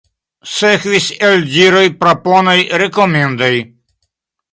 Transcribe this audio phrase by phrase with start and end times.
[0.51, 3.51] Sekvis eldiroj, proponoj, rekomendoj.